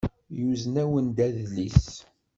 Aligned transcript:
Yuzen-awen-d 0.39 1.17
adlis. 1.27 1.85